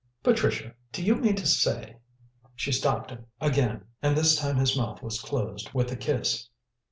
"Patricia, 0.23 0.73
do 0.91 1.03
you 1.03 1.13
mean 1.13 1.35
to 1.35 1.45
say" 1.45 1.97
She 2.55 2.71
stopped 2.71 3.11
him 3.11 3.27
again, 3.39 3.85
and 4.01 4.17
this 4.17 4.35
time 4.35 4.55
his 4.57 4.75
mouth 4.75 5.03
was 5.03 5.21
closed 5.21 5.73
with 5.75 5.91
a 5.91 5.95
kiss. 5.95 6.49